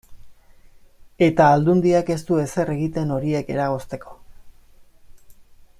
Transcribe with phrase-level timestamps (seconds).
[1.25, 4.19] Eta Aldundiak ez du ezer egiten horiek eragozteko.